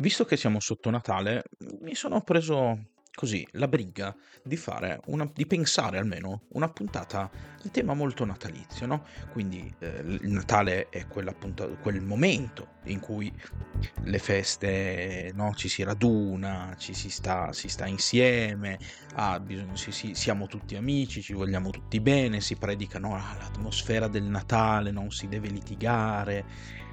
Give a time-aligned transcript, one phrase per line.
[0.00, 1.44] visto che siamo sotto Natale,
[1.80, 2.78] mi sono preso
[3.14, 7.30] così la briga di fare una, di pensare almeno una puntata
[7.60, 9.04] di tema molto natalizio, no?
[9.32, 13.30] Quindi eh, il Natale è quel momento in cui
[14.04, 15.52] le feste no?
[15.54, 18.78] ci si raduna, ci si sta, si sta insieme,
[19.16, 23.10] ah, bisogna, si, si, siamo tutti amici, ci vogliamo tutti bene, si predica no?
[23.10, 26.88] L'atmosfera del Natale, non si deve litigare.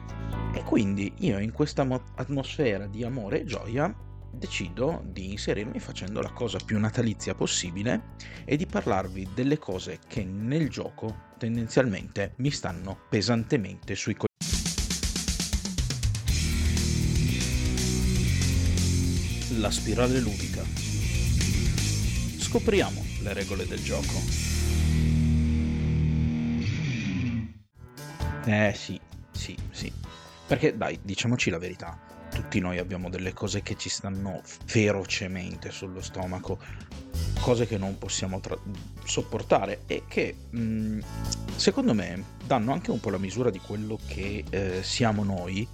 [0.54, 3.94] E quindi io in questa atmosfera di amore e gioia
[4.32, 10.24] decido di inserirmi facendo la cosa più natalizia possibile e di parlarvi delle cose che
[10.24, 14.26] nel gioco tendenzialmente mi stanno pesantemente sui coglioni.
[19.60, 20.64] La spirale ludica.
[22.40, 24.46] Scopriamo le regole del gioco.
[28.46, 29.00] Eh sì,
[29.48, 29.94] sì, sì.
[30.46, 31.98] Perché dai, diciamoci la verità
[32.30, 36.60] tutti noi abbiamo delle cose che ci stanno ferocemente sullo stomaco,
[37.40, 38.58] cose che non possiamo tra-
[39.04, 41.00] sopportare e che mh, mm,
[41.56, 45.68] secondo me danno anche un po' la misura di quello che eh, siamo noi,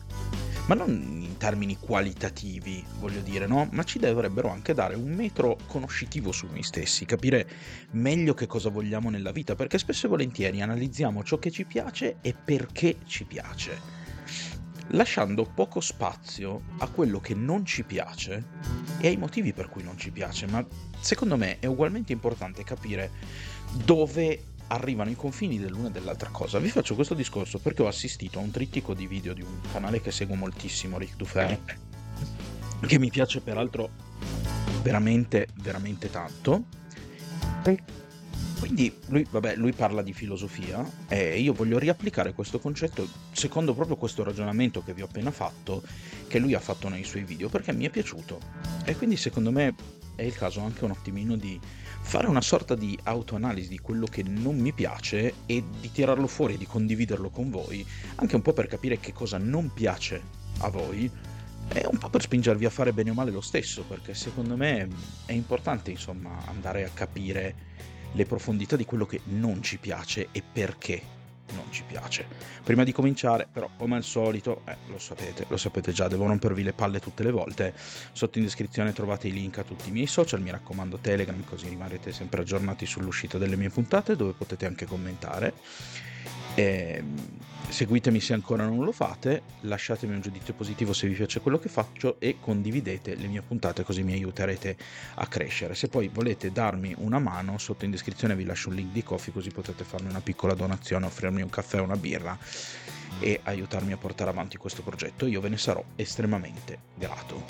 [0.67, 3.67] ma non termini qualitativi, voglio dire, no?
[3.73, 7.45] Ma ci dovrebbero anche dare un metro conoscitivo su noi stessi, capire
[7.91, 12.19] meglio che cosa vogliamo nella vita, perché spesso e volentieri analizziamo ciò che ci piace
[12.21, 14.01] e perché ci piace
[14.89, 18.43] lasciando poco spazio a quello che non ci piace
[18.99, 20.65] e ai motivi per cui non ci piace, ma
[20.99, 23.11] secondo me è ugualmente importante capire
[23.85, 26.59] dove arrivano i confini dell'una e dell'altra cosa.
[26.59, 30.01] Vi faccio questo discorso perché ho assistito a un trittico di video di un canale
[30.01, 31.59] che seguo moltissimo, Rick Dufer,
[32.85, 33.89] che mi piace peraltro
[34.81, 36.81] veramente, veramente tanto
[38.63, 43.97] quindi lui, vabbè, lui parla di filosofia e io voglio riapplicare questo concetto secondo proprio
[43.97, 45.83] questo ragionamento che vi ho appena fatto,
[46.29, 48.39] che lui ha fatto nei suoi video, perché mi è piaciuto.
[48.85, 49.75] E quindi secondo me
[50.15, 51.59] è il caso anche un attimino di
[52.03, 56.57] fare una sorta di autoanalisi di quello che non mi piace e di tirarlo fuori,
[56.57, 57.83] di condividerlo con voi,
[58.15, 60.21] anche un po' per capire che cosa non piace
[60.59, 61.09] a voi
[61.69, 64.87] e un po' per spingervi a fare bene o male lo stesso, perché secondo me
[65.25, 67.55] è importante insomma andare a capire
[68.11, 71.01] le profondità di quello che non ci piace e perché
[71.53, 72.25] non ci piace.
[72.63, 76.63] Prima di cominciare, però, come al solito, eh, lo sapete, lo sapete già, devo rompervi
[76.63, 77.73] le palle tutte le volte.
[78.11, 81.69] Sotto in descrizione trovate i link a tutti i miei social, mi raccomando Telegram, così
[81.69, 85.53] rimarrete sempre aggiornati sull'uscita delle mie puntate, dove potete anche commentare.
[86.55, 87.03] E
[87.69, 91.69] seguitemi se ancora non lo fate, lasciatemi un giudizio positivo se vi piace quello che
[91.69, 94.77] faccio e condividete le mie puntate così mi aiuterete
[95.15, 95.73] a crescere.
[95.73, 99.33] Se poi volete darmi una mano, sotto in descrizione vi lascio un link di coffee
[99.33, 102.37] così potete farmi una piccola donazione, offrirmi un caffè o una birra
[103.19, 105.25] e aiutarmi a portare avanti questo progetto.
[105.25, 107.43] Io ve ne sarò estremamente grato.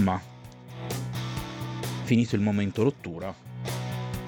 [0.00, 0.20] Ma
[2.02, 3.32] finito il momento rottura,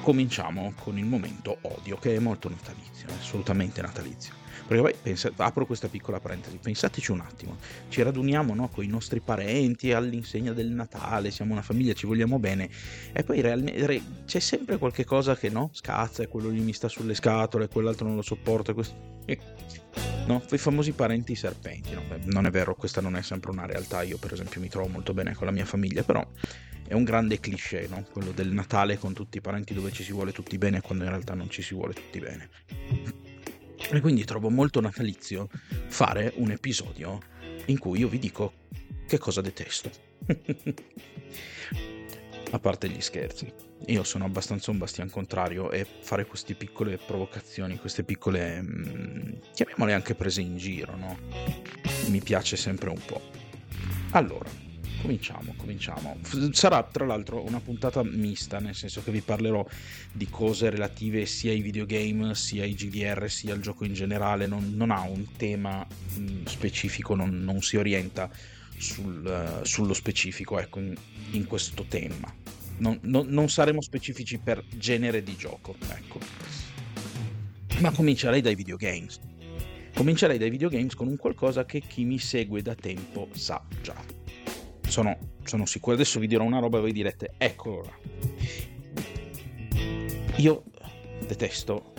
[0.02, 4.34] cominciamo con il momento odio che è molto natalizio, assolutamente natalizio.
[4.66, 7.56] Perché poi pensa, apro questa piccola parentesi, pensateci un attimo,
[7.88, 12.38] ci raduniamo no, con i nostri parenti all'insegna del Natale, siamo una famiglia, ci vogliamo
[12.38, 12.68] bene,
[13.12, 16.88] e poi realmente c'è sempre qualche cosa che no, scazza, e quello lì mi sta
[16.88, 18.94] sulle scatole, quell'altro non lo sopporta, questo...
[20.26, 22.02] no, i famosi parenti serpenti, no?
[22.08, 24.88] Beh, non è vero, questa non è sempre una realtà, io per esempio mi trovo
[24.88, 26.24] molto bene con la mia famiglia, però
[26.86, 28.04] è un grande cliché, no?
[28.10, 31.10] quello del Natale con tutti i parenti dove ci si vuole tutti bene quando in
[31.10, 32.48] realtà non ci si vuole tutti bene.
[33.90, 35.48] E quindi trovo molto natalizio
[35.88, 37.20] fare un episodio
[37.66, 38.52] in cui io vi dico
[39.06, 39.90] che cosa detesto.
[42.52, 43.50] A parte gli scherzi,
[43.86, 49.94] io sono abbastanza un bastian contrario e fare queste piccole provocazioni, queste piccole, mm, chiamiamole
[49.94, 51.18] anche prese in giro, no?
[52.08, 53.22] Mi piace sempre un po'.
[54.10, 54.50] Allora,
[55.02, 56.16] Cominciamo, cominciamo.
[56.52, 59.66] Sarà tra l'altro una puntata mista, nel senso che vi parlerò
[60.12, 64.46] di cose relative sia ai videogame, sia ai GDR, sia al gioco in generale.
[64.46, 68.30] Non, non ha un tema mh, specifico, non, non, si orienta
[68.78, 69.24] sul,
[69.60, 70.94] uh, sullo specifico ecco, in,
[71.32, 72.32] in questo tema.
[72.76, 76.20] Non, non, saremo specifici per genere di gioco, ecco.
[77.80, 79.18] Ma comincerei dai videogames.
[79.94, 84.20] Comincerei dai videogames con un qualcosa che chi mi segue da tempo sa già
[84.92, 85.94] sono, sono sicuro.
[85.94, 87.90] Adesso vi dirò una roba e voi direte, eccolo.
[90.36, 90.64] Io
[91.26, 91.94] detesto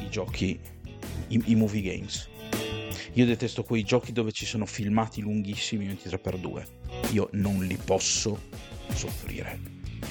[0.00, 0.58] i giochi,
[1.28, 2.28] i, i movie games.
[3.12, 6.66] Io detesto quei giochi dove ci sono filmati lunghissimi 23x2.
[7.12, 8.40] Io non li posso
[8.94, 9.60] soffrire.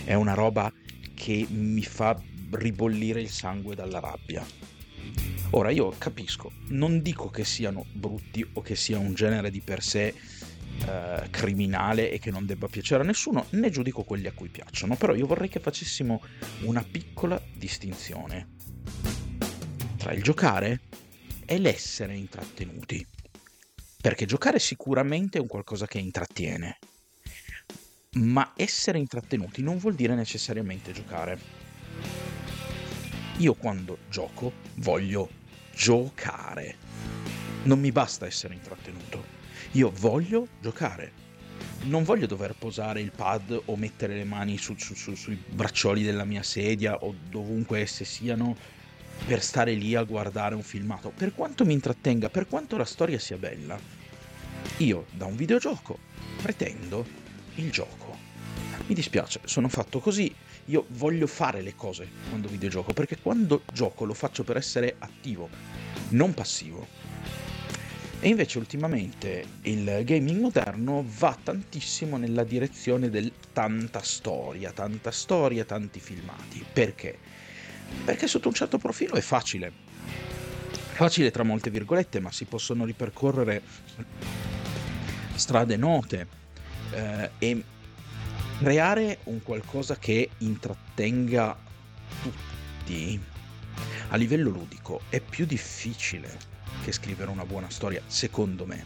[0.04, 0.72] È una roba
[1.16, 4.46] che mi fa ribollire il sangue dalla rabbia.
[5.52, 9.82] Ora io capisco, non dico che siano brutti o che sia un genere di per
[9.82, 10.14] sé
[10.86, 14.96] eh, criminale e che non debba piacere a nessuno, né giudico quelli a cui piacciono,
[14.96, 16.22] però io vorrei che facessimo
[16.62, 18.56] una piccola distinzione
[19.98, 20.82] tra il giocare
[21.46, 23.06] e l'essere intrattenuti.
[24.00, 26.78] Perché giocare sicuramente è un qualcosa che intrattiene,
[28.12, 31.40] ma essere intrattenuti non vuol dire necessariamente giocare.
[33.38, 35.30] Io quando gioco voglio
[35.76, 36.76] giocare.
[37.64, 39.37] Non mi basta essere intrattenuto.
[39.72, 41.26] Io voglio giocare.
[41.84, 46.04] Non voglio dover posare il pad o mettere le mani su, su, su, sui braccioli
[46.04, 48.56] della mia sedia o dovunque esse siano
[49.26, 51.12] per stare lì a guardare un filmato.
[51.16, 53.80] Per quanto mi intrattenga, per quanto la storia sia bella,
[54.78, 55.98] io da un videogioco
[56.42, 57.06] pretendo
[57.56, 58.16] il gioco.
[58.86, 60.34] Mi dispiace, sono fatto così,
[60.66, 65.50] io voglio fare le cose quando videogioco, perché quando gioco lo faccio per essere attivo,
[66.10, 66.88] non passivo.
[68.28, 75.64] E invece ultimamente il gaming moderno va tantissimo nella direzione del tanta storia, tanta storia,
[75.64, 76.66] tanti filmati.
[76.74, 77.18] Perché?
[78.04, 79.72] Perché sotto un certo profilo è facile.
[80.92, 83.62] Facile tra molte virgolette, ma si possono ripercorrere
[85.36, 86.28] strade note
[86.92, 87.64] eh, e
[88.60, 91.58] creare un qualcosa che intrattenga
[92.24, 93.22] tutti
[94.10, 96.57] a livello ludico è più difficile
[96.88, 98.86] che scrivere una buona storia, secondo me.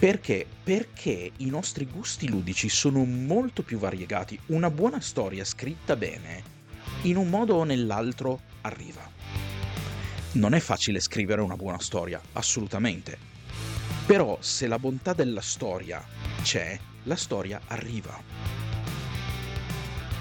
[0.00, 0.44] Perché?
[0.64, 4.36] Perché i nostri gusti ludici sono molto più variegati.
[4.46, 6.42] Una buona storia scritta bene,
[7.02, 9.08] in un modo o nell'altro, arriva.
[10.32, 13.16] Non è facile scrivere una buona storia, assolutamente.
[14.06, 16.04] Però se la bontà della storia
[16.42, 18.20] c'è, la storia arriva.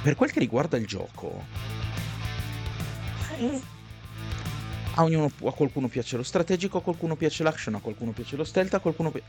[0.03, 1.43] Per quel che riguarda il gioco,
[3.39, 3.72] eh,
[4.95, 8.43] a, ognuno, a qualcuno piace lo strategico, a qualcuno piace l'action, a qualcuno piace lo
[8.43, 9.25] stealth, a qualcuno piace...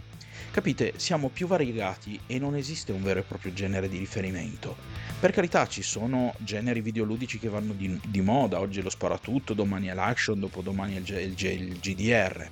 [0.51, 4.77] Capite, siamo più variegati e non esiste un vero e proprio genere di riferimento.
[5.19, 9.55] Per carità, ci sono generi videoludici che vanno di, di moda, oggi è lo sparatutto,
[9.55, 12.49] domani è l'action, dopodomani è il, il, il GDR.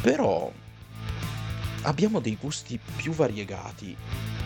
[0.00, 0.52] Però
[1.82, 3.94] abbiamo dei gusti più variegati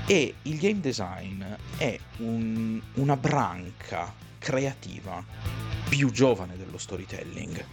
[0.06, 1.44] e il game design
[1.76, 7.64] è un, una branca creativa più giovane dello storytelling.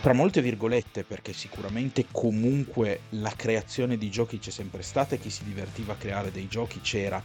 [0.00, 5.30] Tra molte virgolette, perché sicuramente comunque la creazione di giochi c'è sempre stata e chi
[5.30, 7.22] si divertiva a creare dei giochi c'era,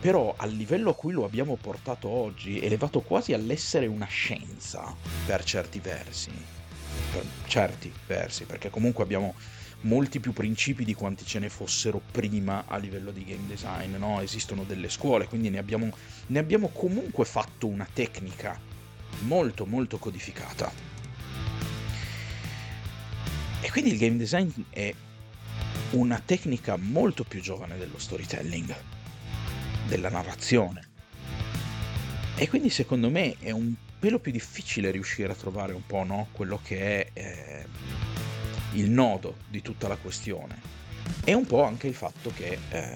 [0.00, 4.94] però al livello a cui lo abbiamo portato oggi, elevato quasi all'essere una scienza
[5.26, 6.30] per certi versi,
[7.10, 9.34] per certi versi, perché comunque abbiamo
[9.82, 14.20] molti più principi di quanti ce ne fossero prima a livello di game design, no?
[14.20, 15.90] Esistono delle scuole, quindi ne abbiamo,
[16.26, 18.58] ne abbiamo comunque fatto una tecnica
[19.20, 20.72] molto molto codificata.
[23.60, 24.92] E quindi il game design è
[25.90, 28.74] una tecnica molto più giovane dello storytelling,
[29.86, 30.88] della narrazione.
[32.34, 36.26] E quindi secondo me è un pelo più difficile riuscire a trovare un po' no?
[36.32, 37.66] quello che è eh,
[38.72, 40.80] il nodo di tutta la questione.
[41.24, 42.90] E un po' anche il fatto che eh,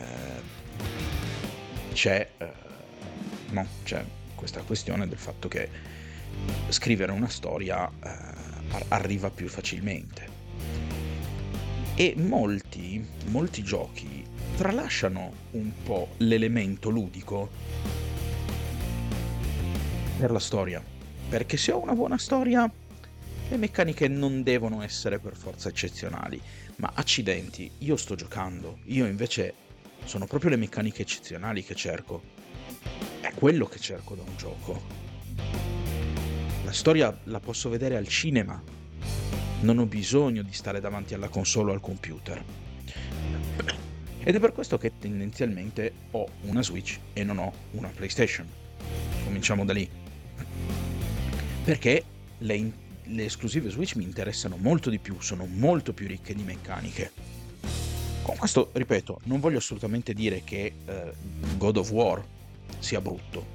[1.92, 2.50] c'è, eh,
[3.50, 5.68] no, c'è questa questione del fatto che
[6.68, 10.34] scrivere una storia eh, arriva più facilmente.
[11.94, 14.24] E molti, molti giochi
[14.56, 17.48] tralasciano un po' l'elemento ludico
[20.18, 20.82] per la storia.
[21.28, 22.70] Perché se ho una buona storia
[23.48, 26.40] le meccaniche non devono essere per forza eccezionali,
[26.76, 29.54] ma accidenti, io sto giocando, io invece
[30.04, 32.22] sono proprio le meccaniche eccezionali che cerco.
[33.20, 34.82] È quello che cerco da un gioco.
[36.64, 38.60] La storia la posso vedere al cinema.
[39.60, 42.44] Non ho bisogno di stare davanti alla console o al computer.
[44.22, 48.46] Ed è per questo che tendenzialmente ho una Switch e non ho una PlayStation.
[49.24, 49.88] Cominciamo da lì.
[51.62, 52.04] Perché
[52.38, 52.54] le
[53.08, 57.12] le esclusive Switch mi interessano molto di più, sono molto più ricche di meccaniche.
[58.22, 61.12] Con questo, ripeto, non voglio assolutamente dire che eh,
[61.56, 62.24] God of War
[62.78, 63.54] sia brutto.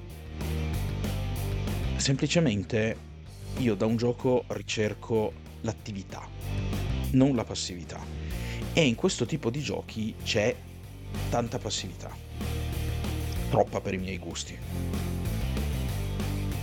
[1.97, 3.09] Semplicemente
[3.57, 6.27] io da un gioco ricerco l'attività,
[7.11, 7.99] non la passività.
[8.73, 10.55] E in questo tipo di giochi c'è
[11.29, 12.15] tanta passività.
[13.49, 14.57] Troppa per i miei gusti.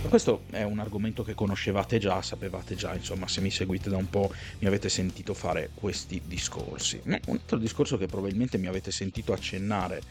[0.09, 4.09] Questo è un argomento che conoscevate già, sapevate già, insomma, se mi seguite da un
[4.09, 6.99] po' mi avete sentito fare questi discorsi.
[7.03, 10.01] Un altro discorso che probabilmente mi avete sentito accennare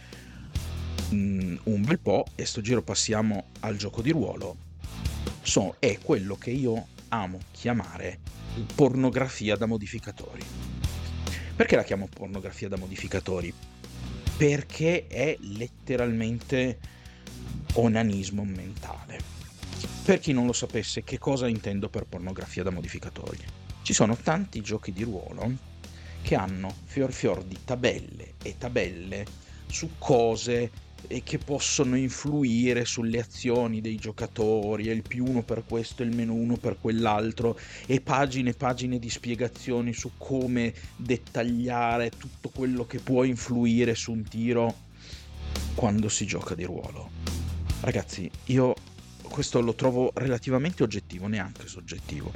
[1.13, 4.57] mm, un bel po', e sto giro passiamo al gioco di ruolo,
[5.43, 8.21] so, è quello che io amo chiamare
[8.77, 10.45] pornografia da modificatori.
[11.57, 13.53] Perché la chiamo pornografia da modificatori?
[14.37, 16.79] Perché è letteralmente
[17.73, 19.38] onanismo mentale.
[20.05, 23.39] Per chi non lo sapesse, che cosa intendo per pornografia da modificatori?
[23.83, 25.53] Ci sono tanti giochi di ruolo
[26.23, 29.25] che hanno fior fior di tabelle e tabelle
[29.67, 30.71] su cose
[31.23, 36.15] che possono influire sulle azioni dei giocatori, e il più uno per questo e il
[36.15, 42.85] meno uno per quell'altro, e pagine e pagine di spiegazioni su come dettagliare tutto quello
[42.85, 44.75] che può influire su un tiro
[45.75, 47.11] quando si gioca di ruolo.
[47.81, 48.75] Ragazzi, io
[49.29, 52.33] questo lo trovo relativamente oggettivo, neanche soggettivo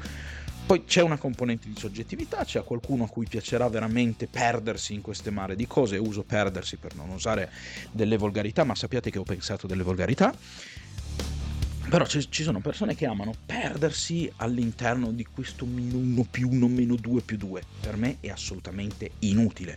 [0.64, 5.30] poi c'è una componente di soggettività, c'è qualcuno a cui piacerà veramente perdersi in queste
[5.30, 7.50] mare di cose, uso perdersi per non usare
[7.90, 10.34] delle volgarità, ma sappiate che ho pensato delle volgarità.
[11.90, 16.68] Però ci, ci sono persone che amano perdersi all'interno di questo meno 1 più 1
[16.68, 17.62] meno 2 più 2.
[17.80, 19.76] Per me è assolutamente inutile.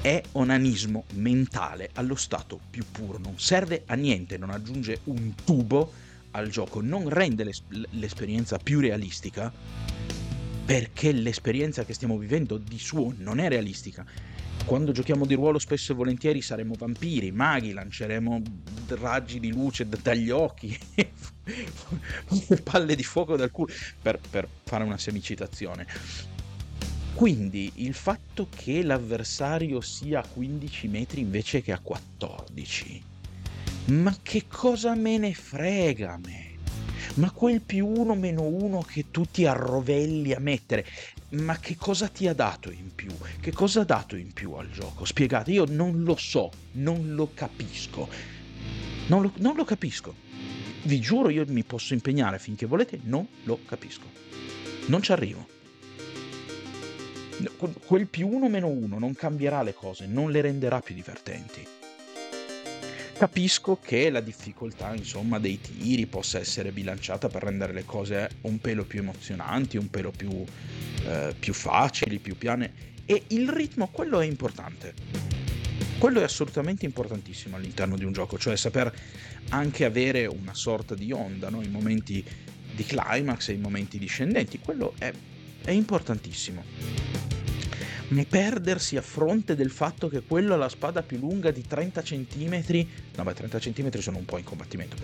[0.00, 5.92] È onanismo mentale allo stato più puro, non serve a niente, non aggiunge un tubo
[6.34, 7.48] al gioco, non rende
[7.90, 9.52] l'esperienza più realistica
[10.64, 14.04] perché l'esperienza che stiamo vivendo di suo non è realistica.
[14.64, 18.42] Quando giochiamo di ruolo spesso e volentieri saremo vampiri, maghi, lanceremo
[18.88, 20.76] raggi di luce dagli occhi,
[22.64, 25.86] palle di fuoco dal culo, per, per fare una semicitazione.
[27.14, 33.02] Quindi il fatto che l'avversario sia a 15 metri invece che a 14,
[33.86, 36.52] ma che cosa me ne frega a me?
[37.14, 40.84] ma quel più uno meno uno che tu ti arrovelli a mettere,
[41.30, 43.10] ma che cosa ti ha dato in più?
[43.40, 45.04] Che cosa ha dato in più al gioco?
[45.04, 48.08] Spiegate, io non lo so, non lo capisco.
[49.06, 50.14] Non lo, non lo capisco.
[50.82, 54.06] Vi giuro, io mi posso impegnare finché volete, non lo capisco.
[54.86, 55.46] Non ci arrivo.
[57.86, 61.66] Quel più uno meno uno non cambierà le cose, non le renderà più divertenti
[63.14, 68.58] capisco che la difficoltà insomma dei tiri possa essere bilanciata per rendere le cose un
[68.58, 70.44] pelo più emozionanti, un pelo più,
[71.06, 74.94] eh, più facili, più piane e il ritmo quello è importante.
[75.98, 78.92] Quello è assolutamente importantissimo all'interno di un gioco, cioè saper
[79.50, 81.62] anche avere una sorta di onda, no?
[81.62, 82.22] i momenti
[82.74, 85.12] di climax e i momenti discendenti, quello è,
[85.64, 86.62] è importantissimo
[88.28, 92.86] perdersi a fronte del fatto che quello ha la spada più lunga di 30 cm.
[93.16, 94.96] No, beh, 30 cm sono un po' in combattimento.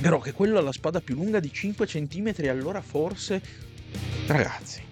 [0.00, 3.40] Però che quello ha la spada più lunga di 5 cm, allora forse.
[4.26, 4.82] Ragazzi,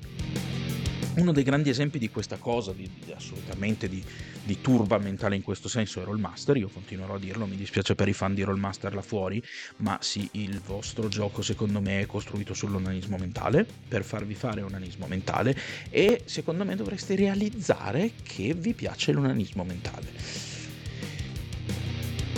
[1.15, 4.03] uno dei grandi esempi di questa cosa, di, di, assolutamente di,
[4.45, 6.57] di, turba mentale in questo senso, è Rollmaster.
[6.57, 9.43] Io continuerò a dirlo, mi dispiace per i fan di Rollmaster là fuori,
[9.79, 15.07] ma sì, il vostro gioco secondo me è costruito sull'onanismo mentale, per farvi fare onanismo
[15.07, 15.57] mentale,
[15.91, 20.07] e secondo me dovreste realizzare che vi piace l'onanismo mentale.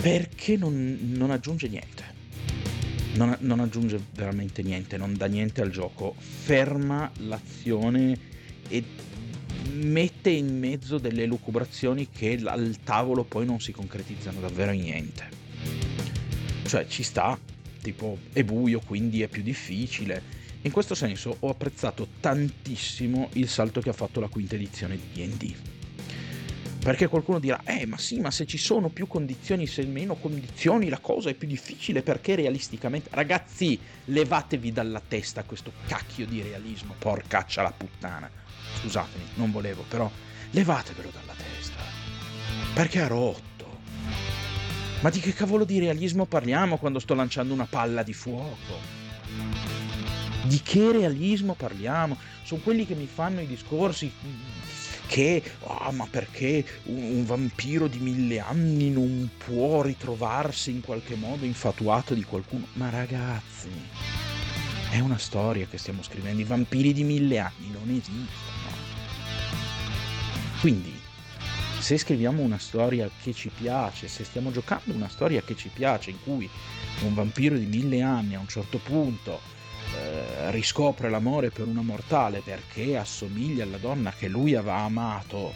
[0.01, 2.13] Perché non, non aggiunge niente.
[3.13, 8.33] Non, non aggiunge veramente niente, non dà niente al gioco, ferma l'azione
[8.67, 8.83] e
[9.75, 15.43] mette in mezzo delle lucubrazioni che al tavolo poi non si concretizzano davvero in niente.
[16.65, 17.37] Cioè ci sta,
[17.81, 20.33] tipo è buio quindi è più difficile.
[20.61, 25.27] In questo senso ho apprezzato tantissimo il salto che ha fatto la quinta edizione di
[25.27, 25.55] DD.
[26.79, 30.87] Perché qualcuno dirà, eh ma sì, ma se ci sono più condizioni, se meno condizioni
[30.87, 33.09] la cosa è più difficile perché realisticamente...
[33.11, 38.44] Ragazzi, levatevi dalla testa questo cacchio di realismo, porcaccia la puttana
[38.85, 40.09] scusatemi, non volevo, però
[40.51, 41.81] levatevelo dalla testa.
[42.73, 43.43] Perché è rotto.
[45.01, 48.93] Ma di che cavolo di realismo parliamo quando sto lanciando una palla di fuoco?
[50.43, 52.17] Di che realismo parliamo?
[52.43, 54.11] Sono quelli che mi fanno i discorsi
[55.07, 61.15] che, oh, ma perché un, un, vampiro di mille anni non può ritrovarsi in qualche
[61.15, 62.67] modo infatuato di qualcuno?
[62.73, 63.69] Ma ragazzi,
[64.91, 68.54] è una storia che stiamo scrivendo, i vampiri di mille anni non esistono.
[70.65, 70.99] Quindi,
[71.77, 76.09] se scriviamo una storia che ci piace, se stiamo giocando una storia che ci piace,
[76.09, 76.49] in cui
[77.01, 79.39] un vampiro di mille anni a un certo punto
[79.93, 85.53] eh, riscopre l'amore per una mortale perché assomiglia alla donna che lui aveva amato,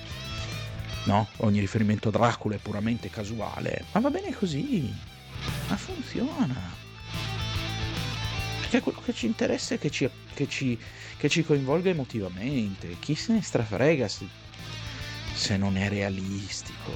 [1.06, 1.28] no?
[1.38, 4.94] Ogni riferimento a Dracula è puramente casuale, ma va bene così,
[5.70, 6.72] ma funziona.
[8.60, 10.78] Perché quello che ci interessa è che ci, che ci,
[11.18, 12.98] che ci coinvolga emotivamente.
[13.00, 14.28] Chi se ne strafrega se
[15.40, 16.92] se non è realistico.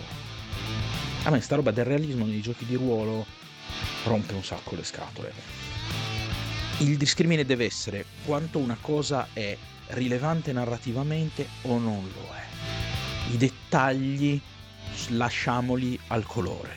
[1.24, 3.26] A me sta roba del realismo nei giochi di ruolo
[4.04, 5.34] rompe un sacco le scatole.
[6.80, 9.58] il discrimine deve essere quanto una cosa è
[9.88, 13.32] rilevante narrativamente o non lo è.
[13.34, 14.40] I dettagli
[15.10, 16.76] lasciamoli al colore.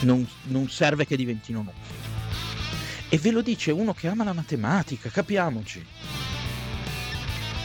[0.00, 1.78] Non, non serve che diventino nuovi.
[3.08, 5.84] E ve lo dice uno che ama la matematica, capiamoci.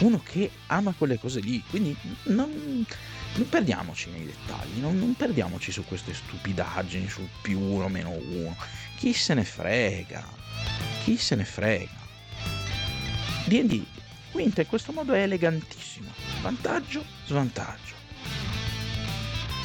[0.01, 1.63] Uno che ama quelle cose lì.
[1.69, 2.85] Quindi non,
[3.35, 8.55] non perdiamoci nei dettagli, non, non, perdiamoci su queste stupidaggini, sul più uno, meno uno.
[8.97, 10.23] Chi se ne frega?
[11.03, 11.99] Chi se ne frega?
[13.45, 13.83] D&D
[14.31, 16.09] quinta in questo modo è elegantissimo.
[16.41, 17.93] Vantaggio, svantaggio.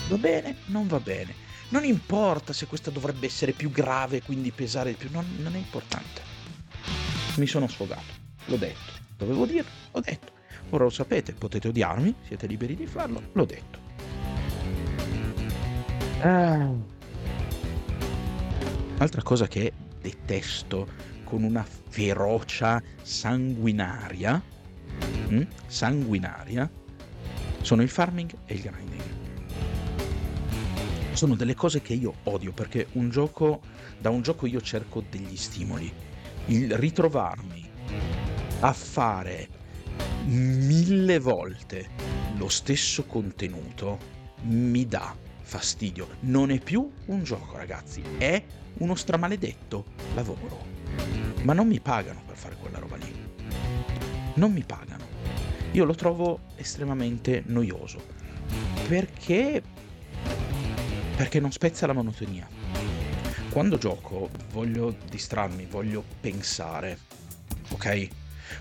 [0.08, 1.34] Va bene, non va bene.
[1.68, 5.58] Non importa se questa dovrebbe essere più grave, quindi pesare di più, non, non è
[5.58, 6.22] importante.
[7.36, 8.12] Mi sono sfogato,
[8.46, 9.05] l'ho detto.
[9.16, 10.32] Dovevo dirlo, l'ho detto.
[10.70, 13.78] Ora lo sapete, potete odiarmi, siete liberi di farlo, l'ho detto.
[16.20, 16.72] Ah.
[18.98, 20.88] Altra cosa che detesto
[21.24, 24.42] con una ferocia sanguinaria,
[25.28, 25.42] hm?
[25.66, 26.70] sanguinaria,
[27.60, 28.96] sono il farming e il grinding
[31.16, 33.62] sono delle cose che io odio perché un gioco,
[33.98, 35.90] da un gioco io cerco degli stimoli.
[36.48, 37.65] Il ritrovarmi
[38.60, 39.48] a fare
[40.24, 41.88] mille volte
[42.36, 43.98] lo stesso contenuto
[44.42, 46.08] mi dà fastidio.
[46.20, 48.42] Non è più un gioco, ragazzi, è
[48.78, 49.84] uno stramaledetto
[50.14, 50.64] lavoro.
[51.42, 53.14] Ma non mi pagano per fare quella roba lì.
[54.34, 55.04] Non mi pagano.
[55.72, 58.00] Io lo trovo estremamente noioso.
[58.88, 59.62] Perché
[61.16, 62.46] perché non spezza la monotonia.
[63.50, 66.98] Quando gioco voglio distrarmi, voglio pensare,
[67.70, 68.08] ok?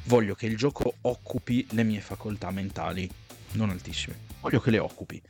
[0.04, 3.10] Voglio che il gioco occupi le mie facoltà mentali,
[3.54, 5.22] non altissime, voglio che le occupi.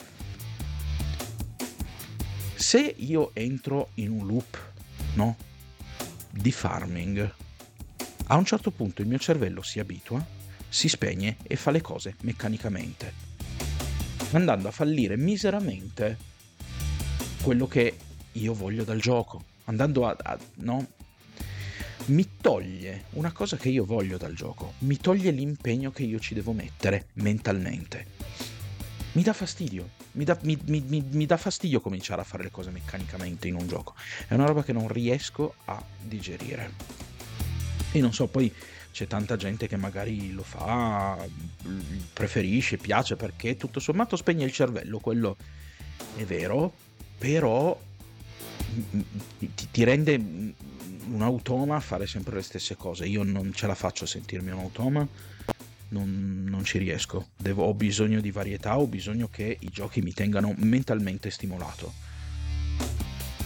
[2.56, 4.72] Se io entro in un loop,
[5.16, 5.36] no?
[6.32, 7.34] Di farming,
[8.28, 10.26] a un certo punto il mio cervello si abitua,
[10.68, 13.14] si spegne e fa le cose meccanicamente,
[14.32, 16.18] andando a fallire miseramente
[17.42, 17.98] quello che
[18.32, 20.88] io voglio dal gioco, andando a, a no?
[22.08, 26.36] Mi toglie una cosa che io voglio dal gioco, mi toglie l'impegno che io ci
[26.36, 28.06] devo mettere mentalmente.
[29.14, 32.70] Mi dà fastidio, mi dà, mi, mi, mi dà fastidio cominciare a fare le cose
[32.70, 33.96] meccanicamente in un gioco.
[34.28, 36.74] È una roba che non riesco a digerire.
[37.92, 38.54] E non so, poi
[38.92, 41.18] c'è tanta gente che magari lo fa,
[42.14, 45.38] preferisce, piace perché tutto sommato spegne il cervello, quello
[46.16, 46.72] è vero,
[47.18, 47.80] però
[49.40, 50.54] ti, ti rende
[51.12, 53.06] un automa a fare sempre le stesse cose.
[53.06, 55.08] Io non ce la faccio a sentirmi un automa,
[55.90, 57.28] non, non ci riesco.
[57.38, 61.94] Devo, ho bisogno di varietà, ho bisogno che i giochi mi tengano mentalmente stimolato.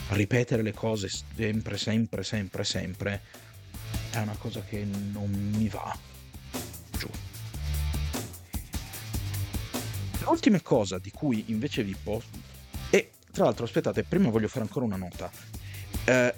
[0.09, 3.21] Ripetere le cose sempre, sempre, sempre, sempre
[4.11, 5.95] è una cosa che non mi va
[6.97, 7.09] giù.
[10.21, 12.47] L'ultima cosa di cui invece vi posso
[13.31, 15.31] tra l'altro, aspettate, prima voglio fare ancora una nota.
[16.03, 16.33] Eh,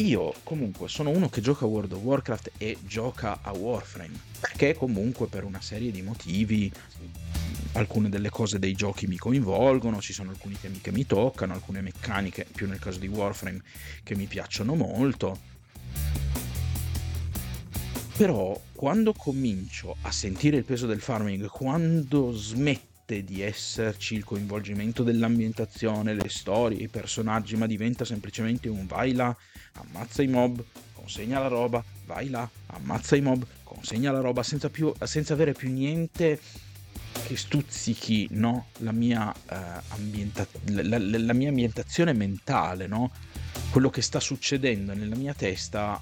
[0.00, 4.74] io comunque sono uno che gioca a World of Warcraft e gioca a Warframe, perché
[4.74, 6.72] comunque per una serie di motivi
[7.72, 11.82] alcune delle cose dei giochi mi coinvolgono, ci sono alcuni temi che mi toccano, alcune
[11.82, 13.62] meccaniche, più nel caso di Warframe,
[14.02, 15.38] che mi piacciono molto.
[18.16, 24.24] Però quando comincio a sentire il peso del farming, quando smetto smette di esserci il
[24.24, 29.36] coinvolgimento dell'ambientazione, le storie, i personaggi, ma diventa semplicemente un vai là,
[29.72, 30.62] ammazza i mob,
[30.94, 35.52] consegna la roba, vai là, ammazza i mob, consegna la roba, senza, più, senza avere
[35.52, 36.40] più niente
[37.26, 38.66] che stuzzichi no?
[38.78, 39.54] la, mia, uh,
[39.88, 43.10] ambienta- la, la, la, mia ambientazione mentale, no?
[43.70, 46.00] quello che sta succedendo nella mia testa,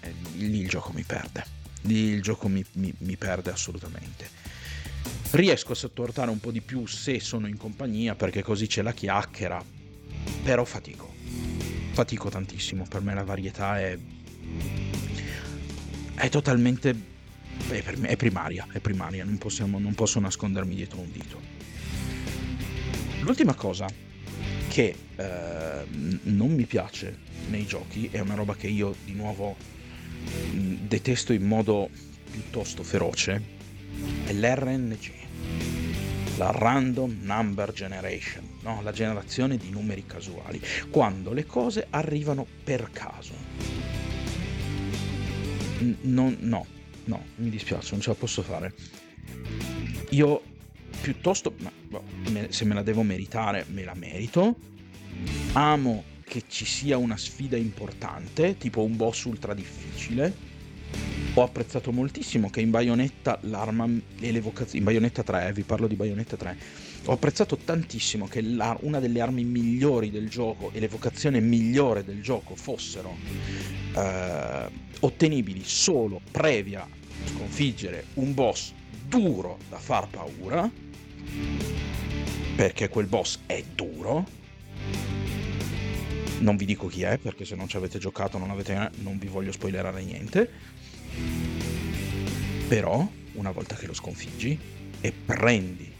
[0.00, 1.58] eh, lì il gioco mi perde.
[1.84, 4.40] Lì il gioco mi, mi, mi perde assolutamente
[5.32, 8.92] riesco a sottoportare un po' di più se sono in compagnia perché così c'è la
[8.92, 9.62] chiacchiera
[10.42, 11.12] però fatico.
[11.92, 13.98] Fatico tantissimo per me la varietà è
[16.14, 16.92] è totalmente
[17.68, 21.40] me, è primaria è primaria non, possiamo, non posso nascondermi dietro un dito.
[23.20, 23.86] L'ultima cosa
[24.68, 25.86] che eh,
[26.22, 29.56] non mi piace nei giochi è una roba che io di nuovo
[30.50, 31.88] detesto in modo
[32.30, 33.58] piuttosto feroce
[34.24, 35.12] è l'RNG,
[36.36, 38.80] la Random Number Generation, no?
[38.82, 40.60] la generazione di numeri casuali,
[40.90, 43.34] quando le cose arrivano per caso.
[45.80, 46.66] N- no,
[47.04, 48.74] no, mi dispiace, non ce la posso fare.
[50.10, 50.42] Io
[51.00, 51.54] piuttosto,
[52.48, 54.56] se me la devo meritare, me la merito.
[55.52, 60.48] Amo che ci sia una sfida importante, tipo un boss ultra difficile.
[61.40, 63.88] Ho apprezzato moltissimo che in Bayonetta l'arma
[64.20, 66.56] e l'evocazione, in Bayonetta 3, eh, vi parlo di Bayonetta 3,
[67.06, 68.40] ho apprezzato tantissimo che
[68.80, 73.16] una delle armi migliori del gioco e l'evocazione migliore del gioco fossero
[73.96, 74.68] eh,
[75.00, 76.86] ottenibili solo previa
[77.24, 78.74] sconfiggere un boss
[79.08, 80.70] duro da far paura,
[82.54, 84.26] perché quel boss è duro,
[86.40, 89.28] non vi dico chi è perché se non ci avete giocato non, avete, non vi
[89.28, 90.78] voglio spoilerare niente.
[92.70, 94.56] Però una volta che lo sconfiggi
[95.00, 95.92] e prendi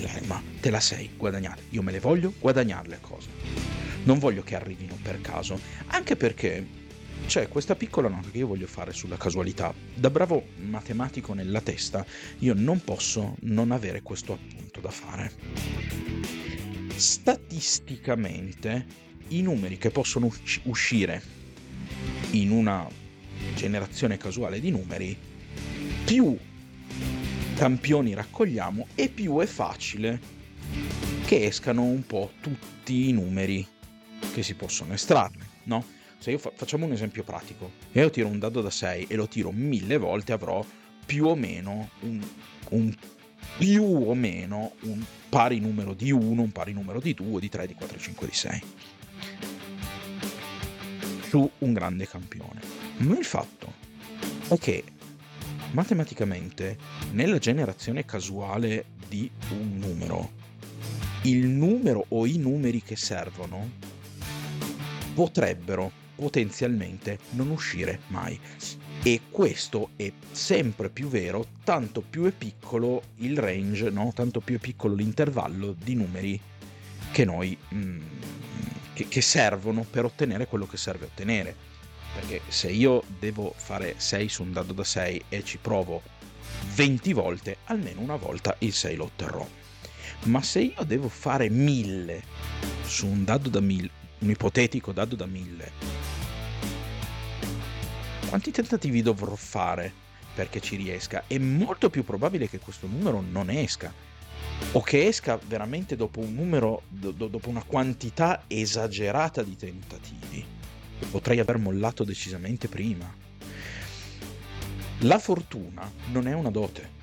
[0.00, 1.60] l'arma, te la sei guadagnata.
[1.68, 3.28] Io me le voglio guadagnare le cose.
[4.04, 6.66] Non voglio che arrivino per caso, anche perché
[7.26, 9.74] c'è questa piccola nota che io voglio fare sulla casualità.
[9.94, 12.02] Da bravo matematico nella testa,
[12.38, 15.30] io non posso non avere questo appunto da fare.
[16.96, 18.86] Statisticamente,
[19.28, 20.32] i numeri che possono
[20.62, 21.22] uscire
[22.30, 22.88] in una
[23.54, 25.28] generazione casuale di numeri,
[26.10, 26.36] più
[27.54, 30.18] campioni raccogliamo e più è facile
[31.24, 33.64] che escano un po' tutti i numeri
[34.34, 35.84] che si possono estrarre, no?
[36.18, 39.14] Se io fa- facciamo un esempio pratico, e io tiro un dado da 6 e
[39.14, 40.66] lo tiro mille volte, avrò
[41.06, 42.20] più o meno un,
[42.70, 42.92] un
[43.56, 47.68] più o meno un pari numero di 1, un pari numero di 2, di 3,
[47.68, 48.62] di 4, 5, di 6
[51.28, 52.60] su un grande campione.
[52.96, 53.72] Ma il fatto
[54.48, 54.82] è che
[55.72, 56.76] matematicamente
[57.12, 60.30] nella generazione casuale di un numero,
[61.22, 63.70] il numero o i numeri che servono
[65.14, 68.38] potrebbero potenzialmente non uscire mai.
[69.02, 74.12] E questo è sempre più vero, tanto più è piccolo il range, no?
[74.14, 76.40] tanto più è piccolo l'intervallo di numeri
[77.10, 78.00] che noi mm,
[78.92, 81.68] che, che servono per ottenere quello che serve ottenere.
[82.14, 86.02] Perché se io devo fare 6 su un dado da 6 e ci provo
[86.74, 89.46] 20 volte, almeno una volta il 6 lo otterrò.
[90.24, 92.22] Ma se io devo fare 1000
[92.84, 95.72] su un dado da 1000, un ipotetico dado da 1000,
[98.28, 99.92] quanti tentativi dovrò fare
[100.34, 101.24] perché ci riesca?
[101.26, 103.92] È molto più probabile che questo numero non esca
[104.72, 110.58] o che esca veramente dopo un numero, do, dopo una quantità esagerata di tentativi.
[111.10, 113.12] Potrei aver mollato decisamente prima.
[115.00, 116.98] La fortuna non è una dote.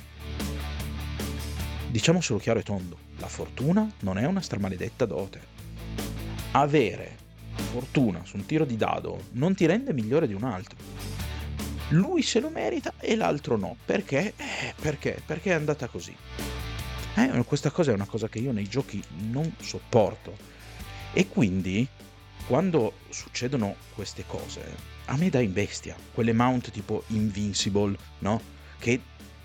[1.89, 5.55] Diciamo solo chiaro e tondo, la fortuna non è una stramaledetta dote.
[6.51, 7.17] Avere
[7.71, 10.77] fortuna su un tiro di dado non ti rende migliore di un altro.
[11.89, 13.75] Lui se lo merita e l'altro no.
[13.85, 14.33] Perché?
[14.35, 15.21] Eh, perché?
[15.25, 16.15] Perché è andata così.
[17.15, 20.35] Eh, questa cosa è una cosa che io nei giochi non sopporto.
[21.13, 21.87] E quindi,
[22.47, 24.61] quando succedono queste cose,
[25.05, 25.95] a me dà in bestia.
[26.13, 28.41] Quelle mount tipo Invincible, no?
[28.79, 29.01] Che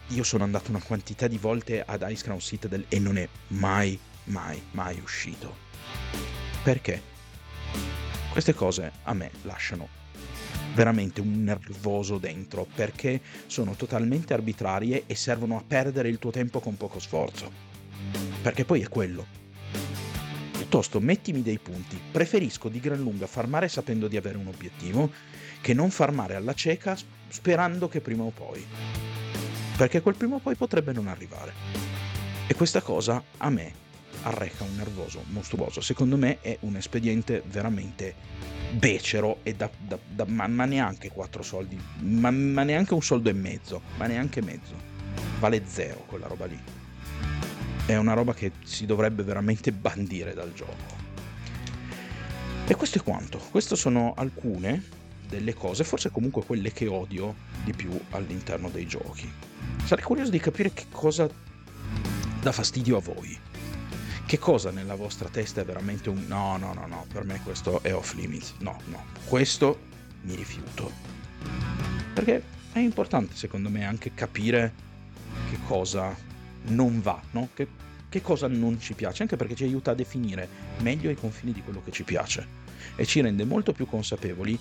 [0.06, 3.98] io sono andato una quantità di volte ad Ice Crown Citadel e non è mai,
[4.24, 5.56] mai, mai uscito.
[6.62, 7.10] Perché?
[8.30, 10.00] Queste cose a me lasciano
[10.74, 16.60] veramente un nervoso dentro perché sono totalmente arbitrarie e servono a perdere il tuo tempo
[16.60, 17.50] con poco sforzo.
[18.42, 19.41] Perché poi è quello.
[20.72, 22.00] Piuttosto mettimi dei punti.
[22.10, 25.12] Preferisco di gran lunga farmare sapendo di avere un obiettivo
[25.60, 26.96] che non farmare alla cieca
[27.28, 28.64] sperando che prima o poi.
[29.76, 31.52] Perché quel prima o poi potrebbe non arrivare.
[32.46, 33.70] E questa cosa a me
[34.22, 35.82] arreca un nervoso mostruoso.
[35.82, 38.14] Secondo me è un espediente veramente
[38.70, 43.28] becero e da, da, da ma, ma, neanche 4 soldi, ma, ma, neanche un soldo
[43.28, 44.72] e mezzo, ma neanche mezzo.
[45.38, 46.81] Vale zero quella roba lì.
[47.92, 51.00] È una roba che si dovrebbe veramente bandire dal gioco.
[52.66, 53.36] E questo è quanto.
[53.36, 54.82] Queste sono alcune
[55.28, 59.30] delle cose, forse comunque quelle che odio di più all'interno dei giochi.
[59.84, 61.28] Sarei curioso di capire che cosa
[62.40, 63.38] dà fastidio a voi
[64.24, 67.82] che cosa nella vostra testa è veramente un no, no, no, no, per me questo
[67.82, 68.54] è off limits.
[68.60, 69.78] No, no, questo
[70.22, 70.90] mi rifiuto.
[72.14, 74.72] Perché è importante secondo me anche capire
[75.50, 76.16] che cosa
[76.68, 77.48] non va, no?
[77.54, 77.66] Che,
[78.08, 80.48] che cosa non ci piace, anche perché ci aiuta a definire
[80.78, 82.60] meglio i confini di quello che ci piace
[82.96, 84.58] e ci rende molto più consapevoli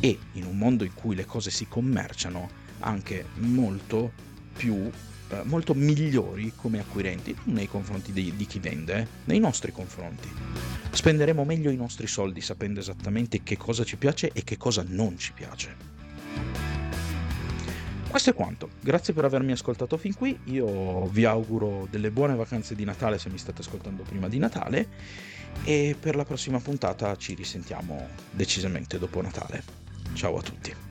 [0.00, 2.48] e in un mondo in cui le cose si commerciano
[2.80, 4.12] anche molto
[4.56, 4.90] più
[5.30, 10.28] eh, molto migliori come acquirenti, non nei confronti di, di chi vende, nei nostri confronti.
[10.90, 15.18] Spenderemo meglio i nostri soldi sapendo esattamente che cosa ci piace e che cosa non
[15.18, 15.97] ci piace.
[18.08, 22.74] Questo è quanto, grazie per avermi ascoltato fin qui, io vi auguro delle buone vacanze
[22.74, 24.88] di Natale se mi state ascoltando prima di Natale
[25.62, 29.62] e per la prossima puntata ci risentiamo decisamente dopo Natale.
[30.14, 30.87] Ciao a tutti.